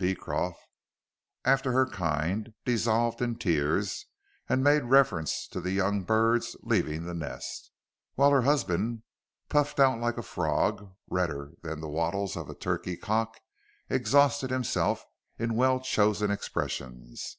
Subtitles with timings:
[0.00, 0.54] Beecot,
[1.44, 4.06] after her kind, dissolved in tears,
[4.48, 7.72] and made reference to young birds leaving the nest,
[8.14, 9.02] while her husband,
[9.48, 13.40] puffed out like a frog, and redder than the wattles of a turkey cock,
[13.90, 15.04] exhausted himself
[15.36, 17.38] in well chosen expressions.